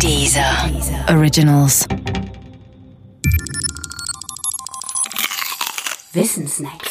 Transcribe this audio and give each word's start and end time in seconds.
Dieser 0.00 0.70
Originals. 1.08 1.86
Wissensnacks. 6.12 6.90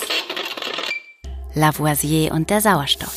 Lavoisier 1.54 2.31
und 2.31 2.50
der 2.50 2.62
Sauerstoff. 2.62 3.13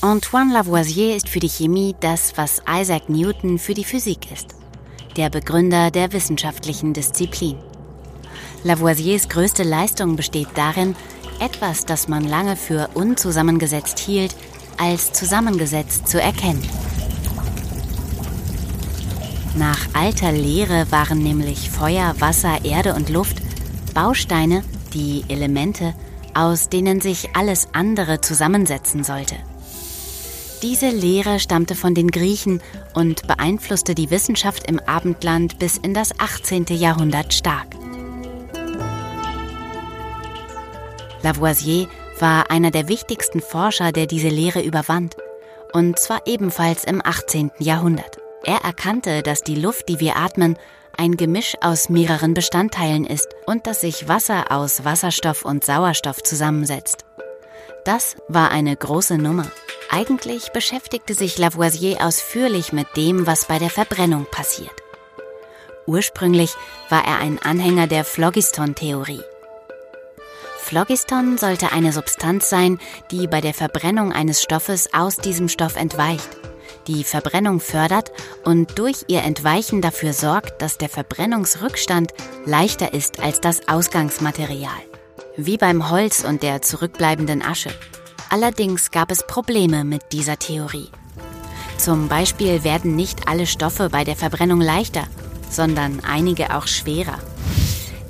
Antoine 0.00 0.52
Lavoisier 0.52 1.16
ist 1.16 1.28
für 1.28 1.40
die 1.40 1.48
Chemie 1.48 1.94
das, 2.00 2.32
was 2.36 2.62
Isaac 2.68 3.08
Newton 3.08 3.58
für 3.58 3.74
die 3.74 3.84
Physik 3.84 4.30
ist. 4.32 4.54
Der 5.16 5.30
Begründer 5.30 5.90
der 5.90 6.12
wissenschaftlichen 6.12 6.94
Disziplin. 6.94 7.58
Lavoisiers 8.64 9.28
größte 9.28 9.62
Leistung 9.62 10.16
besteht 10.16 10.48
darin, 10.54 10.94
etwas, 11.40 11.84
das 11.84 12.08
man 12.08 12.24
lange 12.24 12.56
für 12.56 12.88
unzusammengesetzt 12.94 13.98
hielt, 13.98 14.34
als 14.78 15.12
zusammengesetzt 15.12 16.08
zu 16.08 16.20
erkennen. 16.20 16.62
Nach 19.54 19.86
alter 19.92 20.32
Lehre 20.32 20.90
waren 20.90 21.18
nämlich 21.18 21.70
Feuer, 21.70 22.14
Wasser, 22.18 22.64
Erde 22.64 22.94
und 22.94 23.10
Luft 23.10 23.36
Bausteine, 23.92 24.64
die 24.94 25.24
Elemente, 25.28 25.94
aus 26.34 26.70
denen 26.70 27.00
sich 27.00 27.36
alles 27.36 27.68
andere 27.72 28.22
zusammensetzen 28.22 29.04
sollte. 29.04 29.36
Diese 30.62 30.88
Lehre 30.88 31.40
stammte 31.40 31.74
von 31.74 31.94
den 31.94 32.10
Griechen 32.10 32.62
und 32.94 33.26
beeinflusste 33.26 33.94
die 33.94 34.10
Wissenschaft 34.10 34.68
im 34.68 34.78
Abendland 34.80 35.58
bis 35.58 35.76
in 35.76 35.92
das 35.92 36.18
18. 36.18 36.66
Jahrhundert 36.70 37.34
stark. 37.34 37.66
Lavoisier 41.22 41.88
war 42.18 42.50
einer 42.50 42.70
der 42.70 42.88
wichtigsten 42.88 43.40
Forscher, 43.40 43.92
der 43.92 44.06
diese 44.06 44.28
Lehre 44.28 44.62
überwand, 44.62 45.16
und 45.72 45.98
zwar 45.98 46.26
ebenfalls 46.26 46.84
im 46.84 47.04
18. 47.04 47.50
Jahrhundert. 47.58 48.21
Er 48.44 48.64
erkannte, 48.64 49.22
dass 49.22 49.42
die 49.42 49.54
Luft, 49.54 49.88
die 49.88 50.00
wir 50.00 50.16
atmen, 50.16 50.56
ein 50.96 51.16
Gemisch 51.16 51.54
aus 51.60 51.88
mehreren 51.88 52.34
Bestandteilen 52.34 53.06
ist 53.06 53.28
und 53.46 53.66
dass 53.66 53.80
sich 53.80 54.08
Wasser 54.08 54.50
aus 54.50 54.84
Wasserstoff 54.84 55.44
und 55.44 55.64
Sauerstoff 55.64 56.22
zusammensetzt. 56.22 57.04
Das 57.84 58.16
war 58.28 58.50
eine 58.50 58.76
große 58.76 59.16
Nummer. 59.16 59.46
Eigentlich 59.90 60.52
beschäftigte 60.52 61.14
sich 61.14 61.38
Lavoisier 61.38 62.04
ausführlich 62.04 62.72
mit 62.72 62.86
dem, 62.96 63.26
was 63.26 63.46
bei 63.46 63.58
der 63.58 63.70
Verbrennung 63.70 64.26
passiert. 64.30 64.74
Ursprünglich 65.86 66.54
war 66.88 67.04
er 67.04 67.18
ein 67.18 67.40
Anhänger 67.40 67.86
der 67.86 68.04
Phlogiston-Theorie. 68.04 69.22
Phlogiston 70.58 71.38
sollte 71.38 71.72
eine 71.72 71.92
Substanz 71.92 72.48
sein, 72.48 72.78
die 73.10 73.26
bei 73.26 73.40
der 73.40 73.54
Verbrennung 73.54 74.12
eines 74.12 74.42
Stoffes 74.42 74.94
aus 74.94 75.16
diesem 75.16 75.48
Stoff 75.48 75.76
entweicht 75.76 76.28
die 76.86 77.04
Verbrennung 77.04 77.60
fördert 77.60 78.12
und 78.44 78.78
durch 78.78 79.04
ihr 79.08 79.22
Entweichen 79.22 79.80
dafür 79.80 80.12
sorgt, 80.12 80.60
dass 80.62 80.78
der 80.78 80.88
Verbrennungsrückstand 80.88 82.12
leichter 82.44 82.94
ist 82.94 83.20
als 83.20 83.40
das 83.40 83.68
Ausgangsmaterial. 83.68 84.70
Wie 85.36 85.56
beim 85.56 85.90
Holz 85.90 86.24
und 86.24 86.42
der 86.42 86.62
zurückbleibenden 86.62 87.42
Asche. 87.42 87.70
Allerdings 88.30 88.90
gab 88.90 89.10
es 89.10 89.26
Probleme 89.26 89.84
mit 89.84 90.02
dieser 90.12 90.38
Theorie. 90.38 90.88
Zum 91.78 92.08
Beispiel 92.08 92.64
werden 92.64 92.96
nicht 92.96 93.28
alle 93.28 93.46
Stoffe 93.46 93.88
bei 93.90 94.04
der 94.04 94.16
Verbrennung 94.16 94.60
leichter, 94.60 95.04
sondern 95.50 96.00
einige 96.04 96.54
auch 96.54 96.66
schwerer. 96.66 97.18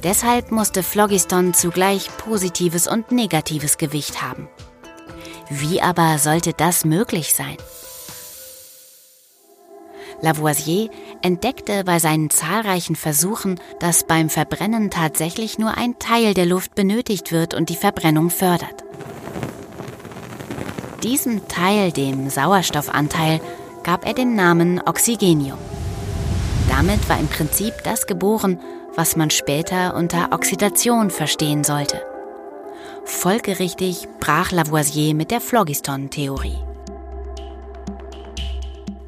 Deshalb 0.02 0.50
musste 0.50 0.82
Phlogiston 0.82 1.54
zugleich 1.54 2.08
positives 2.18 2.88
und 2.88 3.12
negatives 3.12 3.78
Gewicht 3.78 4.20
haben. 4.20 4.48
Wie 5.48 5.80
aber 5.80 6.18
sollte 6.18 6.52
das 6.54 6.84
möglich 6.84 7.34
sein? 7.34 7.56
Lavoisier 10.22 10.88
entdeckte 11.20 11.82
bei 11.84 11.98
seinen 11.98 12.30
zahlreichen 12.30 12.94
Versuchen, 12.94 13.60
dass 13.80 14.04
beim 14.04 14.30
Verbrennen 14.30 14.88
tatsächlich 14.88 15.58
nur 15.58 15.76
ein 15.76 15.98
Teil 15.98 16.32
der 16.32 16.46
Luft 16.46 16.76
benötigt 16.76 17.32
wird 17.32 17.54
und 17.54 17.68
die 17.68 17.76
Verbrennung 17.76 18.30
fördert. 18.30 18.84
Diesem 21.02 21.48
Teil, 21.48 21.90
dem 21.90 22.30
Sauerstoffanteil, 22.30 23.40
gab 23.82 24.06
er 24.06 24.14
den 24.14 24.36
Namen 24.36 24.80
Oxygenium. 24.86 25.58
Damit 26.68 27.08
war 27.08 27.18
im 27.18 27.27
Prinzip 27.27 27.74
das 27.82 28.06
geboren, 28.06 28.61
was 28.94 29.16
man 29.16 29.30
später 29.30 29.96
unter 29.96 30.32
Oxidation 30.32 31.11
verstehen 31.11 31.64
sollte. 31.64 32.00
Folgerichtig 33.05 34.06
brach 34.20 34.52
Lavoisier 34.52 35.14
mit 35.14 35.32
der 35.32 35.40
Phlogiston-Theorie. 35.40 36.71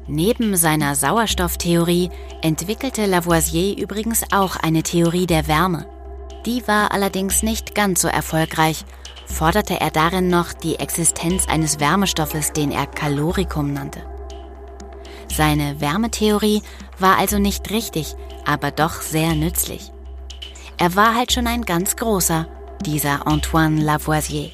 Neben 0.07 0.55
seiner 0.55 0.95
Sauerstofftheorie 0.95 2.11
entwickelte 2.41 3.07
Lavoisier 3.07 3.75
übrigens 3.77 4.23
auch 4.31 4.55
eine 4.55 4.83
Theorie 4.83 5.25
der 5.25 5.47
Wärme. 5.47 5.87
Die 6.45 6.67
war 6.67 6.91
allerdings 6.91 7.41
nicht 7.41 7.73
ganz 7.73 8.01
so 8.01 8.07
erfolgreich, 8.07 8.85
forderte 9.25 9.79
er 9.81 9.89
darin 9.89 10.27
noch 10.27 10.53
die 10.53 10.75
Existenz 10.75 11.47
eines 11.47 11.79
Wärmestoffes, 11.79 12.53
den 12.53 12.71
er 12.71 12.85
Caloricum 12.85 13.73
nannte. 13.73 14.01
Seine 15.33 15.81
Wärmetheorie 15.81 16.61
war 16.99 17.17
also 17.17 17.39
nicht 17.39 17.71
richtig, 17.71 18.15
aber 18.45 18.69
doch 18.69 19.01
sehr 19.01 19.33
nützlich. 19.33 19.91
Er 20.77 20.95
war 20.95 21.15
halt 21.15 21.31
schon 21.31 21.47
ein 21.47 21.63
ganz 21.63 21.95
großer, 21.95 22.47
dieser 22.85 23.25
Antoine 23.25 23.81
Lavoisier. 23.81 24.51